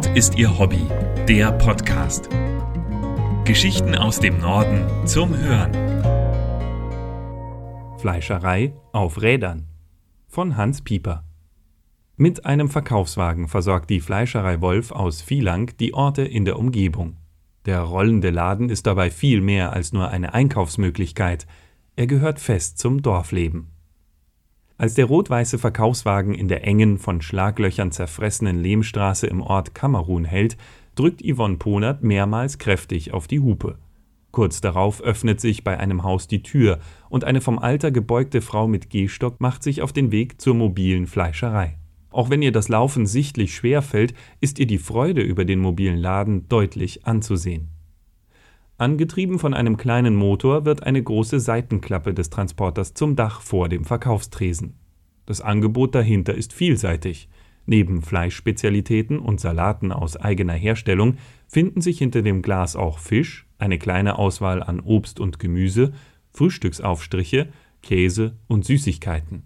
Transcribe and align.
Nord 0.00 0.16
ist 0.16 0.38
ihr 0.38 0.58
Hobby, 0.58 0.86
der 1.28 1.52
Podcast. 1.52 2.30
Geschichten 3.44 3.94
aus 3.94 4.18
dem 4.18 4.38
Norden 4.40 5.06
zum 5.06 5.36
Hören. 5.36 5.74
Fleischerei 7.98 8.72
auf 8.92 9.20
Rädern 9.20 9.66
von 10.26 10.56
Hans 10.56 10.80
Pieper. 10.80 11.24
Mit 12.16 12.46
einem 12.46 12.70
Verkaufswagen 12.70 13.46
versorgt 13.46 13.90
die 13.90 14.00
Fleischerei 14.00 14.62
Wolf 14.62 14.90
aus 14.90 15.20
Vielang 15.20 15.70
die 15.78 15.92
Orte 15.92 16.22
in 16.22 16.46
der 16.46 16.58
Umgebung. 16.58 17.18
Der 17.66 17.82
rollende 17.82 18.30
Laden 18.30 18.70
ist 18.70 18.86
dabei 18.86 19.10
viel 19.10 19.42
mehr 19.42 19.74
als 19.74 19.92
nur 19.92 20.08
eine 20.08 20.32
Einkaufsmöglichkeit. 20.32 21.46
Er 21.96 22.06
gehört 22.06 22.40
fest 22.40 22.78
zum 22.78 23.02
Dorfleben. 23.02 23.69
Als 24.80 24.94
der 24.94 25.04
rot-weiße 25.04 25.58
Verkaufswagen 25.58 26.32
in 26.32 26.48
der 26.48 26.66
engen, 26.66 26.96
von 26.96 27.20
Schlaglöchern 27.20 27.92
zerfressenen 27.92 28.58
Lehmstraße 28.62 29.26
im 29.26 29.42
Ort 29.42 29.74
Kamerun 29.74 30.24
hält, 30.24 30.56
drückt 30.94 31.22
Yvonne 31.22 31.58
Ponert 31.58 32.02
mehrmals 32.02 32.56
kräftig 32.56 33.12
auf 33.12 33.26
die 33.26 33.40
Hupe. 33.40 33.76
Kurz 34.30 34.62
darauf 34.62 35.02
öffnet 35.02 35.38
sich 35.38 35.64
bei 35.64 35.78
einem 35.78 36.02
Haus 36.02 36.28
die 36.28 36.42
Tür 36.42 36.78
und 37.10 37.24
eine 37.24 37.42
vom 37.42 37.58
Alter 37.58 37.90
gebeugte 37.90 38.40
Frau 38.40 38.66
mit 38.68 38.88
Gehstock 38.88 39.38
macht 39.38 39.62
sich 39.62 39.82
auf 39.82 39.92
den 39.92 40.12
Weg 40.12 40.40
zur 40.40 40.54
mobilen 40.54 41.06
Fleischerei. 41.06 41.76
Auch 42.08 42.30
wenn 42.30 42.40
ihr 42.40 42.52
das 42.52 42.70
Laufen 42.70 43.04
sichtlich 43.04 43.54
schwer 43.54 43.82
fällt, 43.82 44.14
ist 44.40 44.58
ihr 44.58 44.66
die 44.66 44.78
Freude 44.78 45.20
über 45.20 45.44
den 45.44 45.58
mobilen 45.58 45.98
Laden 45.98 46.48
deutlich 46.48 47.04
anzusehen. 47.04 47.68
Angetrieben 48.80 49.38
von 49.38 49.52
einem 49.52 49.76
kleinen 49.76 50.16
Motor 50.16 50.64
wird 50.64 50.84
eine 50.84 51.02
große 51.02 51.38
Seitenklappe 51.38 52.14
des 52.14 52.30
Transporters 52.30 52.94
zum 52.94 53.14
Dach 53.14 53.42
vor 53.42 53.68
dem 53.68 53.84
Verkaufstresen. 53.84 54.72
Das 55.26 55.42
Angebot 55.42 55.94
dahinter 55.94 56.34
ist 56.34 56.54
vielseitig. 56.54 57.28
Neben 57.66 58.00
Fleischspezialitäten 58.00 59.18
und 59.18 59.38
Salaten 59.38 59.92
aus 59.92 60.16
eigener 60.16 60.54
Herstellung 60.54 61.18
finden 61.46 61.82
sich 61.82 61.98
hinter 61.98 62.22
dem 62.22 62.40
Glas 62.40 62.74
auch 62.74 62.98
Fisch, 62.98 63.46
eine 63.58 63.78
kleine 63.78 64.18
Auswahl 64.18 64.62
an 64.62 64.80
Obst 64.80 65.20
und 65.20 65.38
Gemüse, 65.38 65.92
Frühstücksaufstriche, 66.32 67.50
Käse 67.82 68.38
und 68.46 68.64
Süßigkeiten. 68.64 69.42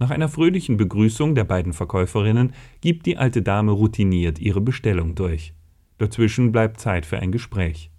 Nach 0.00 0.10
einer 0.10 0.28
fröhlichen 0.28 0.78
Begrüßung 0.78 1.36
der 1.36 1.44
beiden 1.44 1.74
Verkäuferinnen 1.74 2.52
gibt 2.80 3.06
die 3.06 3.18
alte 3.18 3.40
Dame 3.40 3.70
routiniert 3.70 4.40
ihre 4.40 4.60
Bestellung 4.60 5.14
durch. 5.14 5.54
Dazwischen 5.98 6.50
bleibt 6.50 6.80
Zeit 6.80 7.06
für 7.06 7.20
ein 7.20 7.30
Gespräch. 7.30 7.92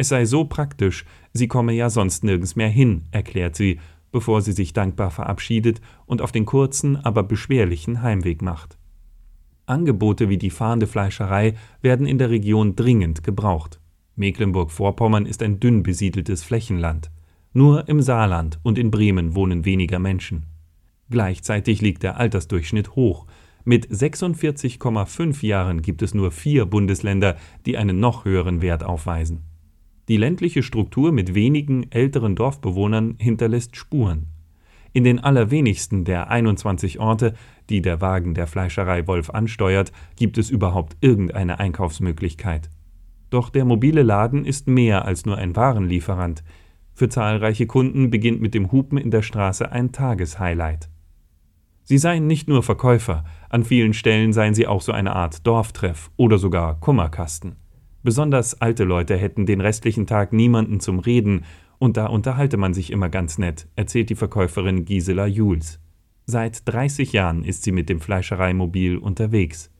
Es 0.00 0.08
sei 0.08 0.24
so 0.24 0.46
praktisch, 0.46 1.04
sie 1.34 1.46
komme 1.46 1.74
ja 1.74 1.90
sonst 1.90 2.24
nirgends 2.24 2.56
mehr 2.56 2.70
hin, 2.70 3.04
erklärt 3.10 3.54
sie, 3.54 3.78
bevor 4.12 4.40
sie 4.40 4.52
sich 4.52 4.72
dankbar 4.72 5.10
verabschiedet 5.10 5.82
und 6.06 6.22
auf 6.22 6.32
den 6.32 6.46
kurzen, 6.46 6.96
aber 6.96 7.22
beschwerlichen 7.22 8.00
Heimweg 8.00 8.40
macht. 8.40 8.78
Angebote 9.66 10.30
wie 10.30 10.38
die 10.38 10.48
fahrende 10.48 10.86
Fleischerei 10.86 11.52
werden 11.82 12.06
in 12.06 12.16
der 12.16 12.30
Region 12.30 12.76
dringend 12.76 13.24
gebraucht. 13.24 13.78
Mecklenburg-Vorpommern 14.16 15.26
ist 15.26 15.42
ein 15.42 15.60
dünn 15.60 15.82
besiedeltes 15.82 16.44
Flächenland. 16.44 17.10
Nur 17.52 17.86
im 17.86 18.00
Saarland 18.00 18.58
und 18.62 18.78
in 18.78 18.90
Bremen 18.90 19.34
wohnen 19.34 19.66
weniger 19.66 19.98
Menschen. 19.98 20.46
Gleichzeitig 21.10 21.82
liegt 21.82 22.04
der 22.04 22.16
Altersdurchschnitt 22.16 22.96
hoch. 22.96 23.26
Mit 23.64 23.86
46,5 23.86 25.44
Jahren 25.44 25.82
gibt 25.82 26.00
es 26.00 26.14
nur 26.14 26.30
vier 26.30 26.64
Bundesländer, 26.64 27.36
die 27.66 27.76
einen 27.76 28.00
noch 28.00 28.24
höheren 28.24 28.62
Wert 28.62 28.82
aufweisen. 28.82 29.49
Die 30.10 30.16
ländliche 30.16 30.64
Struktur 30.64 31.12
mit 31.12 31.36
wenigen 31.36 31.86
älteren 31.92 32.34
Dorfbewohnern 32.34 33.14
hinterlässt 33.20 33.76
Spuren. 33.76 34.26
In 34.92 35.04
den 35.04 35.20
allerwenigsten 35.20 36.04
der 36.04 36.28
21 36.28 36.98
Orte, 36.98 37.34
die 37.68 37.80
der 37.80 38.00
Wagen 38.00 38.34
der 38.34 38.48
Fleischerei 38.48 39.06
Wolf 39.06 39.30
ansteuert, 39.30 39.92
gibt 40.16 40.36
es 40.36 40.50
überhaupt 40.50 40.96
irgendeine 41.00 41.60
Einkaufsmöglichkeit. 41.60 42.70
Doch 43.30 43.50
der 43.50 43.64
mobile 43.64 44.02
Laden 44.02 44.44
ist 44.44 44.66
mehr 44.66 45.04
als 45.04 45.26
nur 45.26 45.38
ein 45.38 45.54
Warenlieferant. 45.54 46.42
Für 46.92 47.08
zahlreiche 47.08 47.68
Kunden 47.68 48.10
beginnt 48.10 48.40
mit 48.40 48.52
dem 48.52 48.72
Hupen 48.72 48.98
in 48.98 49.12
der 49.12 49.22
Straße 49.22 49.70
ein 49.70 49.92
Tageshighlight. 49.92 50.90
Sie 51.84 51.98
seien 51.98 52.26
nicht 52.26 52.48
nur 52.48 52.64
Verkäufer, 52.64 53.22
an 53.48 53.62
vielen 53.62 53.92
Stellen 53.92 54.32
seien 54.32 54.54
sie 54.54 54.66
auch 54.66 54.82
so 54.82 54.90
eine 54.90 55.14
Art 55.14 55.46
Dorftreff 55.46 56.10
oder 56.16 56.38
sogar 56.38 56.80
Kummerkasten. 56.80 57.59
Besonders 58.02 58.60
alte 58.60 58.84
Leute 58.84 59.16
hätten 59.16 59.44
den 59.44 59.60
restlichen 59.60 60.06
Tag 60.06 60.32
niemanden 60.32 60.80
zum 60.80 60.98
Reden, 60.98 61.44
und 61.78 61.96
da 61.96 62.06
unterhalte 62.06 62.56
man 62.56 62.74
sich 62.74 62.90
immer 62.90 63.08
ganz 63.08 63.38
nett, 63.38 63.66
erzählt 63.76 64.10
die 64.10 64.14
Verkäuferin 64.14 64.84
Gisela 64.84 65.26
Jules. 65.26 65.80
Seit 66.26 66.68
30 66.68 67.12
Jahren 67.12 67.42
ist 67.42 67.62
sie 67.64 67.72
mit 67.72 67.88
dem 67.88 68.00
Fleischereimobil 68.00 68.98
unterwegs. 68.98 69.70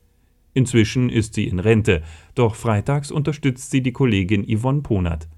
Inzwischen 0.53 1.11
ist 1.11 1.35
sie 1.35 1.47
in 1.47 1.61
Rente, 1.61 2.03
doch 2.35 2.55
freitags 2.55 3.11
unterstützt 3.11 3.71
sie 3.71 3.83
die 3.83 3.93
Kollegin 3.93 4.45
Yvonne 4.45 4.81
Ponert. 4.81 5.29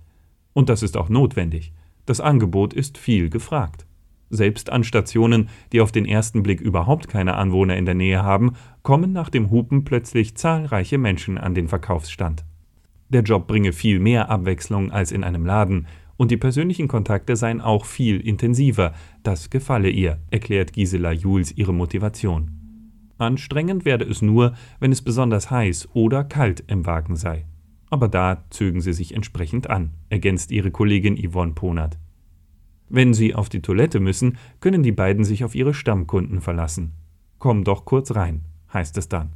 Und 0.52 0.68
das 0.68 0.82
ist 0.82 0.96
auch 0.96 1.08
notwendig. 1.08 1.72
Das 2.06 2.20
Angebot 2.20 2.72
ist 2.72 2.96
viel 2.96 3.28
gefragt. 3.28 3.86
Selbst 4.30 4.70
an 4.70 4.82
Stationen, 4.82 5.50
die 5.72 5.82
auf 5.82 5.92
den 5.92 6.06
ersten 6.06 6.42
Blick 6.42 6.60
überhaupt 6.60 7.08
keine 7.08 7.34
Anwohner 7.34 7.76
in 7.76 7.84
der 7.84 7.94
Nähe 7.94 8.22
haben, 8.22 8.52
kommen 8.82 9.12
nach 9.12 9.28
dem 9.28 9.50
Hupen 9.50 9.84
plötzlich 9.84 10.36
zahlreiche 10.36 10.96
Menschen 10.96 11.36
an 11.36 11.54
den 11.54 11.68
Verkaufsstand. 11.68 12.44
Der 13.12 13.22
Job 13.22 13.46
bringe 13.46 13.74
viel 13.74 14.00
mehr 14.00 14.30
Abwechslung 14.30 14.90
als 14.90 15.12
in 15.12 15.22
einem 15.22 15.44
Laden, 15.44 15.86
und 16.16 16.30
die 16.30 16.36
persönlichen 16.36 16.88
Kontakte 16.88 17.36
seien 17.36 17.60
auch 17.60 17.84
viel 17.84 18.20
intensiver. 18.20 18.94
Das 19.22 19.50
gefalle 19.50 19.90
ihr, 19.90 20.18
erklärt 20.30 20.72
Gisela 20.72 21.12
Jules 21.12 21.52
ihre 21.52 21.74
Motivation. 21.74 22.50
Anstrengend 23.18 23.84
werde 23.84 24.04
es 24.04 24.22
nur, 24.22 24.54
wenn 24.80 24.92
es 24.92 25.02
besonders 25.02 25.50
heiß 25.50 25.90
oder 25.92 26.24
kalt 26.24 26.64
im 26.68 26.86
Wagen 26.86 27.16
sei. 27.16 27.44
Aber 27.90 28.08
da 28.08 28.44
zögen 28.50 28.80
sie 28.80 28.94
sich 28.94 29.14
entsprechend 29.14 29.68
an, 29.68 29.90
ergänzt 30.08 30.50
ihre 30.50 30.70
Kollegin 30.70 31.16
Yvonne 31.16 31.52
Ponert. 31.52 31.98
Wenn 32.88 33.12
sie 33.14 33.34
auf 33.34 33.48
die 33.48 33.60
Toilette 33.60 34.00
müssen, 34.00 34.38
können 34.60 34.82
die 34.82 34.92
beiden 34.92 35.24
sich 35.24 35.44
auf 35.44 35.54
ihre 35.54 35.74
Stammkunden 35.74 36.40
verlassen. 36.40 36.92
Komm 37.38 37.64
doch 37.64 37.84
kurz 37.84 38.14
rein, 38.14 38.44
heißt 38.72 38.96
es 38.96 39.08
dann. 39.08 39.32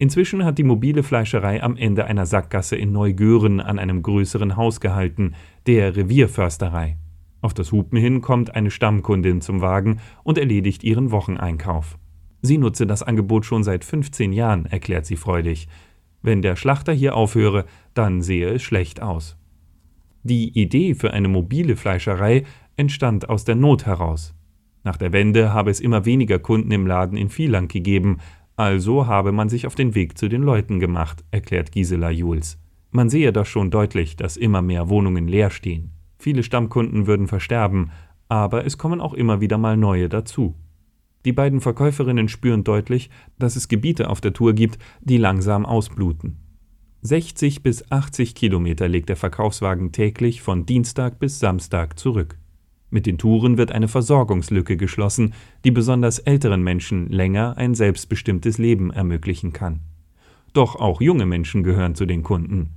Inzwischen 0.00 0.46
hat 0.46 0.56
die 0.56 0.64
mobile 0.64 1.02
Fleischerei 1.02 1.62
am 1.62 1.76
Ende 1.76 2.06
einer 2.06 2.24
Sackgasse 2.24 2.74
in 2.74 2.90
Neugören 2.90 3.60
an 3.60 3.78
einem 3.78 4.02
größeren 4.02 4.56
Haus 4.56 4.80
gehalten, 4.80 5.34
der 5.66 5.94
Revierförsterei. 5.94 6.96
Auf 7.42 7.52
das 7.52 7.70
Hupen 7.70 7.98
hin 7.98 8.22
kommt 8.22 8.54
eine 8.54 8.70
Stammkundin 8.70 9.42
zum 9.42 9.60
Wagen 9.60 10.00
und 10.22 10.38
erledigt 10.38 10.84
ihren 10.84 11.10
Wocheneinkauf. 11.10 11.98
Sie 12.40 12.56
nutze 12.56 12.86
das 12.86 13.02
Angebot 13.02 13.44
schon 13.44 13.62
seit 13.62 13.84
15 13.84 14.32
Jahren, 14.32 14.64
erklärt 14.64 15.04
sie 15.04 15.16
freudig. 15.16 15.68
Wenn 16.22 16.40
der 16.40 16.56
Schlachter 16.56 16.94
hier 16.94 17.14
aufhöre, 17.14 17.66
dann 17.92 18.22
sehe 18.22 18.48
es 18.54 18.62
schlecht 18.62 19.02
aus. 19.02 19.36
Die 20.22 20.58
Idee 20.58 20.94
für 20.94 21.12
eine 21.12 21.28
mobile 21.28 21.76
Fleischerei 21.76 22.44
entstand 22.74 23.28
aus 23.28 23.44
der 23.44 23.54
Not 23.54 23.84
heraus. 23.84 24.34
Nach 24.82 24.96
der 24.96 25.12
Wende 25.12 25.52
habe 25.52 25.70
es 25.70 25.78
immer 25.78 26.06
weniger 26.06 26.38
Kunden 26.38 26.70
im 26.72 26.86
Laden 26.86 27.18
in 27.18 27.28
Vieland 27.28 27.70
gegeben, 27.70 28.16
also 28.60 29.06
habe 29.06 29.32
man 29.32 29.48
sich 29.48 29.66
auf 29.66 29.74
den 29.74 29.94
Weg 29.94 30.18
zu 30.18 30.28
den 30.28 30.42
Leuten 30.42 30.80
gemacht, 30.80 31.24
erklärt 31.30 31.72
Gisela 31.72 32.10
Jules. 32.10 32.58
Man 32.90 33.08
sehe 33.08 33.32
doch 33.32 33.46
schon 33.46 33.70
deutlich, 33.70 34.16
dass 34.16 34.36
immer 34.36 34.60
mehr 34.60 34.90
Wohnungen 34.90 35.26
leer 35.26 35.48
stehen. 35.48 35.92
Viele 36.18 36.42
Stammkunden 36.42 37.06
würden 37.06 37.26
versterben, 37.26 37.90
aber 38.28 38.66
es 38.66 38.76
kommen 38.76 39.00
auch 39.00 39.14
immer 39.14 39.40
wieder 39.40 39.56
mal 39.56 39.78
neue 39.78 40.10
dazu. 40.10 40.56
Die 41.24 41.32
beiden 41.32 41.62
Verkäuferinnen 41.62 42.28
spüren 42.28 42.62
deutlich, 42.62 43.08
dass 43.38 43.56
es 43.56 43.68
Gebiete 43.68 44.10
auf 44.10 44.20
der 44.20 44.34
Tour 44.34 44.52
gibt, 44.52 44.78
die 45.00 45.16
langsam 45.16 45.64
ausbluten. 45.64 46.36
60 47.00 47.62
bis 47.62 47.90
80 47.90 48.34
Kilometer 48.34 48.88
legt 48.88 49.08
der 49.08 49.16
Verkaufswagen 49.16 49.90
täglich 49.90 50.42
von 50.42 50.66
Dienstag 50.66 51.18
bis 51.18 51.38
Samstag 51.38 51.98
zurück. 51.98 52.36
Mit 52.90 53.06
den 53.06 53.18
Touren 53.18 53.56
wird 53.56 53.72
eine 53.72 53.88
Versorgungslücke 53.88 54.76
geschlossen, 54.76 55.32
die 55.64 55.70
besonders 55.70 56.18
älteren 56.18 56.62
Menschen 56.62 57.08
länger 57.08 57.56
ein 57.56 57.74
selbstbestimmtes 57.74 58.58
Leben 58.58 58.90
ermöglichen 58.90 59.52
kann. 59.52 59.80
Doch 60.52 60.76
auch 60.76 61.00
junge 61.00 61.26
Menschen 61.26 61.62
gehören 61.62 61.94
zu 61.94 62.04
den 62.04 62.24
Kunden. 62.24 62.70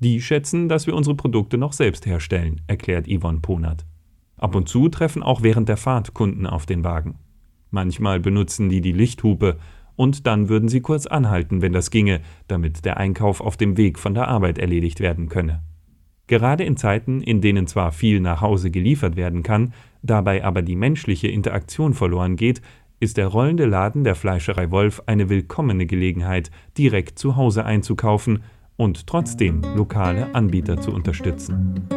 Die 0.00 0.20
schätzen, 0.20 0.68
dass 0.68 0.86
wir 0.86 0.94
unsere 0.94 1.14
Produkte 1.14 1.58
noch 1.58 1.72
selbst 1.72 2.06
herstellen, 2.06 2.62
erklärt 2.66 3.06
Yvonne 3.06 3.40
Ponert. 3.40 3.86
Ab 4.36 4.54
und 4.54 4.68
zu 4.68 4.88
treffen 4.88 5.22
auch 5.22 5.42
während 5.42 5.68
der 5.68 5.76
Fahrt 5.76 6.14
Kunden 6.14 6.46
auf 6.46 6.66
den 6.66 6.82
Wagen. 6.82 7.18
Manchmal 7.70 8.18
benutzen 8.18 8.68
die 8.68 8.80
die 8.80 8.92
Lichthupe 8.92 9.58
und 9.94 10.26
dann 10.26 10.48
würden 10.48 10.68
sie 10.68 10.80
kurz 10.80 11.06
anhalten, 11.06 11.60
wenn 11.60 11.72
das 11.74 11.90
ginge, 11.90 12.22
damit 12.48 12.84
der 12.84 12.96
Einkauf 12.96 13.40
auf 13.40 13.56
dem 13.56 13.76
Weg 13.76 13.98
von 13.98 14.14
der 14.14 14.28
Arbeit 14.28 14.58
erledigt 14.58 15.00
werden 15.00 15.28
könne. 15.28 15.62
Gerade 16.30 16.62
in 16.62 16.76
Zeiten, 16.76 17.22
in 17.22 17.40
denen 17.40 17.66
zwar 17.66 17.90
viel 17.90 18.20
nach 18.20 18.40
Hause 18.40 18.70
geliefert 18.70 19.16
werden 19.16 19.42
kann, 19.42 19.72
dabei 20.00 20.44
aber 20.44 20.62
die 20.62 20.76
menschliche 20.76 21.26
Interaktion 21.26 21.92
verloren 21.92 22.36
geht, 22.36 22.62
ist 23.00 23.16
der 23.16 23.26
rollende 23.26 23.66
Laden 23.66 24.04
der 24.04 24.14
Fleischerei 24.14 24.70
Wolf 24.70 25.02
eine 25.06 25.28
willkommene 25.28 25.86
Gelegenheit, 25.86 26.52
direkt 26.78 27.18
zu 27.18 27.34
Hause 27.34 27.64
einzukaufen 27.64 28.44
und 28.76 29.08
trotzdem 29.08 29.62
lokale 29.74 30.32
Anbieter 30.32 30.80
zu 30.80 30.92
unterstützen. 30.92 31.88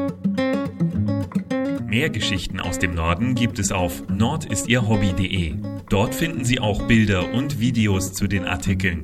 Mehr 1.86 2.10
Geschichten 2.10 2.60
aus 2.60 2.80
dem 2.80 2.96
Norden 2.96 3.36
gibt 3.36 3.60
es 3.60 3.72
auf 3.72 4.02
nordistierhobby.de. 4.10 5.58
Dort 5.90 6.16
finden 6.16 6.44
Sie 6.44 6.60
auch 6.60 6.82
Bilder 6.88 7.32
und 7.36 7.60
Videos 7.60 8.14
zu 8.14 8.26
den 8.26 8.46
Artikeln. 8.46 9.04